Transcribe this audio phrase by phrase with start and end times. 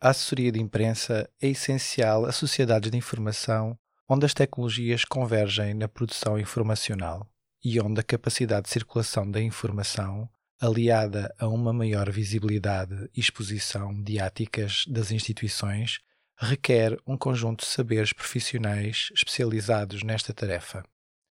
[0.00, 5.88] a assessoria de imprensa é essencial a sociedades de informação onde as tecnologias convergem na
[5.88, 7.28] produção informacional
[7.64, 10.28] e onde a capacidade de circulação da informação,
[10.60, 15.98] aliada a uma maior visibilidade e exposição mediáticas das instituições,
[16.38, 20.84] requer um conjunto de saberes profissionais especializados nesta tarefa.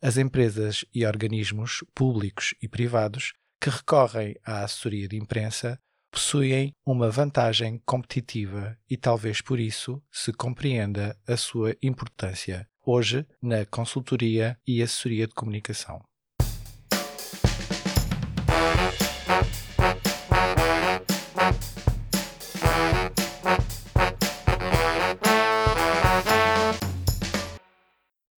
[0.03, 5.81] As empresas e organismos públicos e privados que recorrem à assessoria de imprensa
[6.11, 13.67] possuem uma vantagem competitiva e talvez por isso se compreenda a sua importância hoje na
[13.67, 16.03] consultoria e assessoria de comunicação.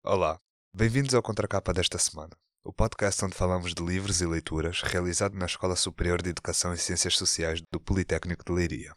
[0.04, 0.40] Olá,
[0.73, 5.45] bem-vindos ao Contracapa desta semana o podcast onde falamos de livros e leituras realizado na
[5.45, 8.94] Escola Superior de Educação e Ciências Sociais do Politécnico de Leiria.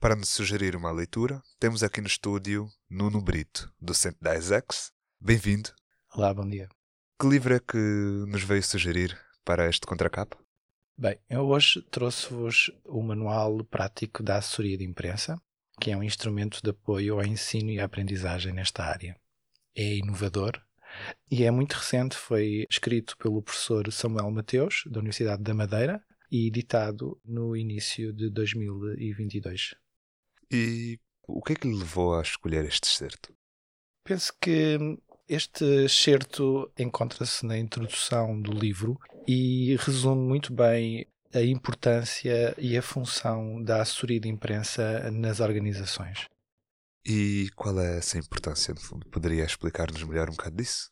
[0.00, 4.92] Para nos sugerir uma leitura, temos aqui no estúdio Nuno Brito, docente da ESEX.
[5.20, 5.70] Bem-vindo.
[6.14, 6.68] Olá, bom dia.
[7.20, 7.76] Que livro é que
[8.28, 10.38] nos veio sugerir para este contracapa?
[10.96, 15.40] Bem, eu hoje trouxe-vos o Manual Prático da Assessoria de Imprensa,
[15.80, 19.16] que é um instrumento de apoio ao ensino e à aprendizagem nesta área.
[19.74, 20.60] É inovador,
[21.32, 26.46] e é muito recente, foi escrito pelo professor Samuel Mateus, da Universidade da Madeira, e
[26.46, 29.74] editado no início de 2022.
[30.52, 33.34] E o que é que lhe levou a escolher este excerto?
[34.04, 34.76] Penso que
[35.26, 42.82] este excerto encontra-se na introdução do livro e resume muito bem a importância e a
[42.82, 46.26] função da assessoria de imprensa nas organizações.
[47.06, 49.08] E qual é essa importância, no fundo?
[49.08, 50.90] Poderia explicar-nos melhor um bocado disso?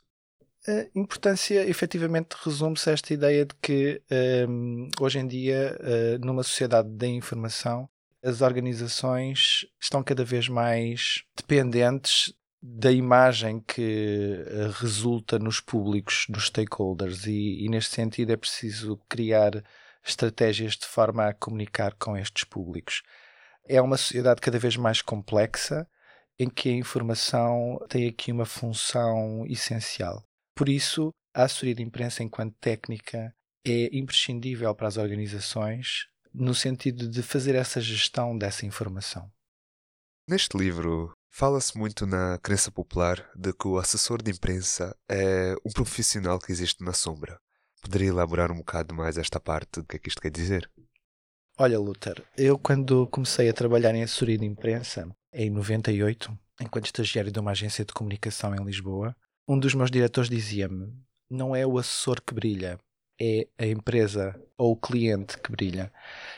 [0.68, 4.02] A importância, efetivamente, resume-se a esta ideia de que
[4.46, 7.88] um, hoje em dia, uh, numa sociedade da informação,
[8.22, 16.48] as organizações estão cada vez mais dependentes da imagem que uh, resulta nos públicos, dos
[16.48, 19.64] stakeholders, e, e neste sentido é preciso criar
[20.06, 23.02] estratégias de forma a comunicar com estes públicos.
[23.66, 25.88] É uma sociedade cada vez mais complexa
[26.38, 30.22] em que a informação tem aqui uma função essencial.
[30.60, 33.34] Por isso, a assessoria de imprensa, enquanto técnica,
[33.66, 39.32] é imprescindível para as organizações no sentido de fazer essa gestão dessa informação.
[40.28, 45.72] Neste livro, fala-se muito na crença popular de que o assessor de imprensa é um
[45.72, 47.40] profissional que existe na sombra.
[47.80, 50.70] Poderia elaborar um bocado mais esta parte do que é que isto quer dizer?
[51.56, 57.32] Olha, Luther, eu quando comecei a trabalhar em assessoria de imprensa, em 98, enquanto estagiário
[57.32, 59.16] de uma agência de comunicação em Lisboa,
[59.50, 60.94] um dos meus diretores dizia-me:
[61.28, 62.78] não é o assessor que brilha,
[63.20, 65.92] é a empresa ou o cliente que brilha.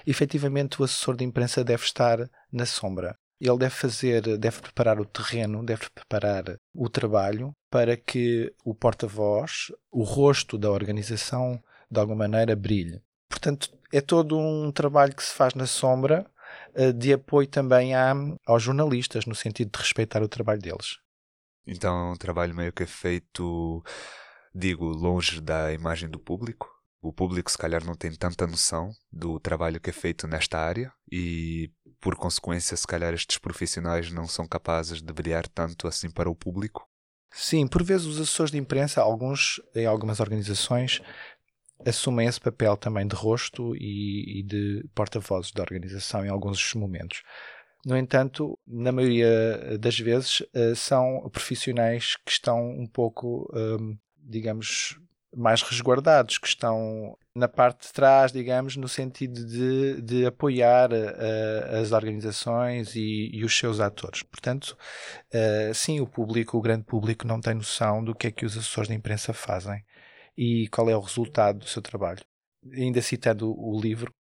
[0.07, 3.15] Efetivamente, o assessor de imprensa deve estar na sombra.
[3.39, 9.71] Ele deve fazer, deve preparar o terreno, deve preparar o trabalho para que o porta-voz,
[9.91, 13.03] o rosto da organização, de alguma maneira brilhe.
[13.29, 16.25] Portanto, é todo um trabalho que se faz na sombra
[16.75, 18.15] eh, de apoio também à,
[18.47, 21.03] aos jornalistas, no sentido de respeitar o trabalho deles.
[21.67, 23.83] Então é um trabalho meio que é feito,
[24.55, 26.69] digo, longe da imagem do público.
[27.01, 30.93] O público, se calhar, não tem tanta noção do trabalho que é feito nesta área
[31.11, 36.31] e, por consequência, se calhar, estes profissionais não são capazes de brilhar tanto assim para
[36.31, 36.89] o público.
[37.33, 41.01] Sim, por vezes os assessores de imprensa, alguns em algumas organizações,
[41.85, 47.23] assumem esse papel também de rosto e, e de porta-vozes da organização em alguns momentos.
[47.85, 55.01] No entanto, na maioria das vezes, eh, são profissionais que estão um pouco, hum, digamos,
[55.35, 61.81] mais resguardados, que estão na parte de trás, digamos, no sentido de, de apoiar uh,
[61.81, 64.23] as organizações e, e, os seus atores.
[64.23, 64.77] Portanto,
[65.75, 68.89] sim, o público, o grande público, não tem noção do que é que os assessores
[68.89, 69.83] de imprensa fazem
[70.37, 72.21] e qual é o resultado do seu trabalho.
[72.73, 74.13] Ainda citando o livro,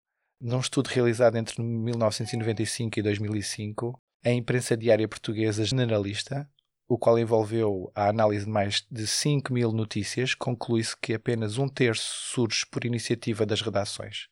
[0.41, 6.49] num estudo realizado entre 1995 e 2005, a imprensa diária portuguesa generalista,
[6.87, 11.69] o qual envolveu a análise de mais de 5 mil notícias, conclui-se que apenas um
[11.69, 12.03] terço
[12.33, 14.27] surge por iniciativa das redações.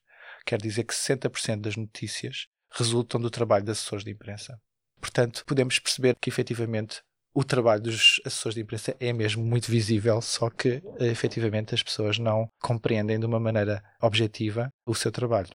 [0.45, 4.59] Quer dizer que 60% das notícias resultam do trabalho de assessores de imprensa.
[4.99, 7.01] Portanto, podemos perceber que efetivamente
[7.33, 12.17] o trabalho dos assessores de imprensa é mesmo muito visível, só que efetivamente as pessoas
[12.17, 15.49] não compreendem de uma maneira objetiva o seu trabalho.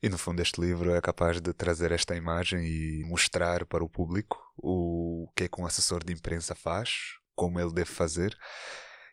[0.00, 3.88] E no fundo, este livro é capaz de trazer esta imagem e mostrar para o
[3.88, 6.90] público o que é que um assessor de imprensa faz,
[7.34, 8.36] como ele deve fazer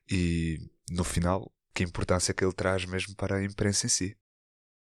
[0.09, 0.57] e,
[0.89, 4.17] no final, que importância que ele traz mesmo para a imprensa em si.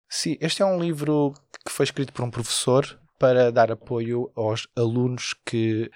[0.08, 1.32] Sim, este é um livro
[1.64, 5.88] que foi escrito por um professor para dar apoio aos alunos que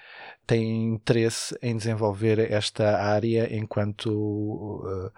[0.45, 5.11] têm interesse em desenvolver esta área enquanto uh,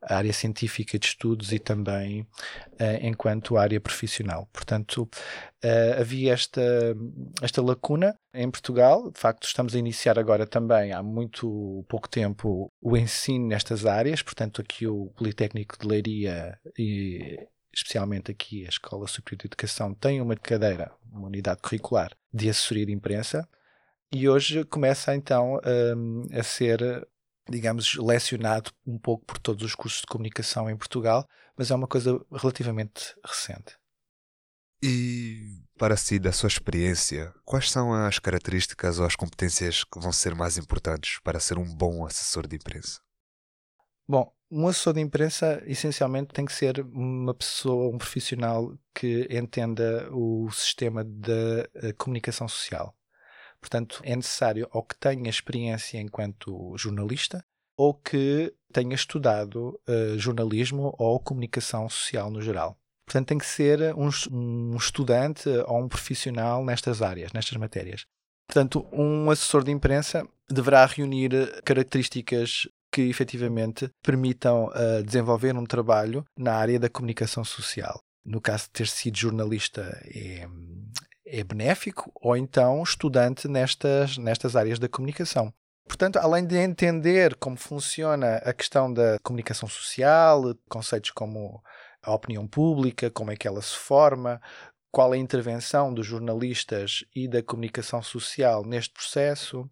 [0.00, 4.48] área científica de estudos e também uh, enquanto área profissional.
[4.52, 5.10] Portanto,
[5.64, 6.62] uh, havia esta,
[7.42, 9.10] esta lacuna em Portugal.
[9.10, 14.22] De facto, estamos a iniciar agora também, há muito pouco tempo, o ensino nestas áreas.
[14.22, 17.44] Portanto, aqui o Politécnico de Leiria e
[17.76, 22.86] especialmente aqui a Escola Superior de Educação, tem uma cadeira, uma unidade curricular de assessoria
[22.86, 23.46] de imprensa
[24.10, 25.60] e hoje começa então
[25.96, 27.06] um, a ser,
[27.48, 31.86] digamos, lecionado um pouco por todos os cursos de comunicação em Portugal, mas é uma
[31.86, 33.76] coisa relativamente recente.
[34.82, 40.12] E para si, da sua experiência, quais são as características ou as competências que vão
[40.12, 43.00] ser mais importantes para ser um bom assessor de imprensa?
[44.08, 50.08] Bom, um assessor de imprensa essencialmente tem que ser uma pessoa, um profissional que entenda
[50.12, 52.94] o sistema da eh, comunicação social.
[53.60, 57.44] Portanto, é necessário ou que tenha experiência enquanto jornalista
[57.76, 62.78] ou que tenha estudado uh, jornalismo ou comunicação social no geral.
[63.04, 68.06] Portanto, tem que ser um, um estudante ou um profissional nestas áreas, nestas matérias.
[68.46, 76.24] Portanto, um assessor de imprensa deverá reunir características que efetivamente permitam uh, desenvolver um trabalho
[76.34, 78.00] na área da comunicação social.
[78.24, 80.48] No caso de ter sido jornalista, é,
[81.26, 85.52] é benéfico, ou então estudante nestas, nestas áreas da comunicação.
[85.86, 91.62] Portanto, além de entender como funciona a questão da comunicação social, conceitos como
[92.02, 94.40] a opinião pública, como é que ela se forma,
[94.90, 99.68] qual é a intervenção dos jornalistas e da comunicação social neste processo,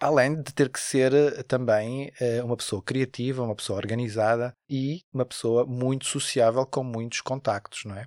[0.00, 5.02] Além de ter que ser eh, também eh, uma pessoa criativa, uma pessoa organizada e
[5.12, 8.06] uma pessoa muito sociável com muitos contactos, não é?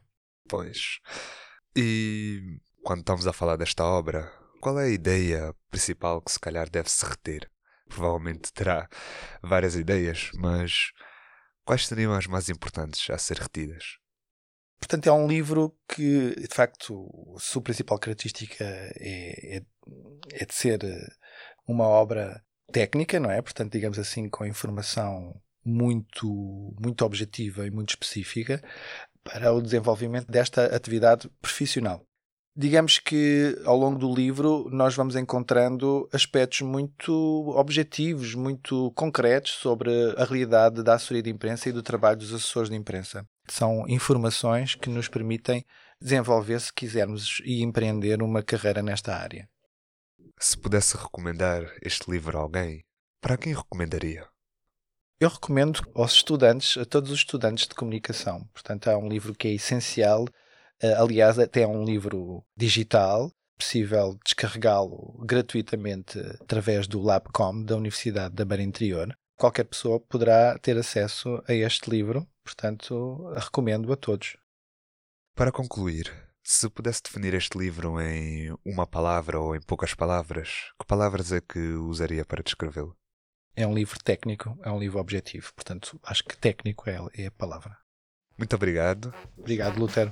[0.49, 0.99] Pois.
[1.75, 6.69] E quando estamos a falar desta obra, qual é a ideia principal que se calhar
[6.69, 7.49] deve-se reter?
[7.87, 8.89] Provavelmente terá
[9.41, 10.91] várias ideias, mas
[11.63, 13.97] quais seriam as mais importantes a ser retidas?
[14.79, 19.61] Portanto, é um livro que, de facto, a sua principal característica é, é,
[20.31, 21.07] é de ser eh,
[21.67, 23.41] uma obra técnica, não é?
[23.41, 28.61] Portanto, digamos assim, com informação muito, muito objetiva e muito específica
[29.23, 32.03] para o desenvolvimento desta atividade profissional.
[32.55, 37.11] Digamos que ao longo do livro nós vamos encontrando aspectos muito
[37.57, 42.69] objetivos, muito concretos sobre a realidade da assessoria de imprensa e do trabalho dos assessores
[42.69, 43.25] de imprensa.
[43.47, 45.65] São informações que nos permitem
[45.99, 49.47] desenvolver, se quisermos, e empreender uma carreira nesta área.
[50.39, 52.83] Se pudesse recomendar este livro a alguém,
[53.21, 54.27] para quem recomendaria?
[55.19, 58.45] Eu recomendo aos estudantes, a todos os estudantes de comunicação.
[58.53, 60.25] Portanto, é um livro que é essencial.
[60.81, 68.35] Eh, aliás, até é um livro digital, possível descarregá-lo gratuitamente através do Labcom da Universidade
[68.35, 69.17] da Beira Interior.
[69.37, 74.35] Qualquer pessoa poderá ter acesso a este livro, portanto, recomendo a todos.
[75.33, 76.11] Para concluir,
[76.43, 81.41] se pudesse definir este livro em uma palavra ou em poucas palavras, que palavras é
[81.41, 82.95] que usaria para descrevê-lo?
[83.55, 87.31] É um livro técnico, é um livro objetivo, portanto, acho que técnico é, é a
[87.31, 87.77] palavra.
[88.37, 89.13] Muito obrigado.
[89.37, 90.11] Obrigado, Lutero.